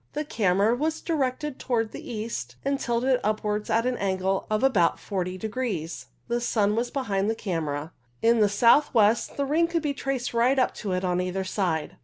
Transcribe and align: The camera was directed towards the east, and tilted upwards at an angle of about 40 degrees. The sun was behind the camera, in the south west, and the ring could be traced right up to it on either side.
The 0.13 0.25
camera 0.25 0.73
was 0.73 0.99
directed 0.99 1.59
towards 1.59 1.91
the 1.91 2.11
east, 2.11 2.55
and 2.65 2.79
tilted 2.79 3.19
upwards 3.23 3.69
at 3.69 3.85
an 3.85 3.99
angle 3.99 4.47
of 4.49 4.63
about 4.63 4.99
40 4.99 5.37
degrees. 5.37 6.07
The 6.27 6.41
sun 6.41 6.75
was 6.75 6.89
behind 6.89 7.29
the 7.29 7.35
camera, 7.35 7.91
in 8.19 8.39
the 8.39 8.49
south 8.49 8.95
west, 8.95 9.29
and 9.29 9.37
the 9.37 9.45
ring 9.45 9.67
could 9.67 9.83
be 9.83 9.93
traced 9.93 10.33
right 10.33 10.57
up 10.57 10.73
to 10.77 10.93
it 10.93 11.03
on 11.03 11.21
either 11.21 11.43
side. 11.43 11.97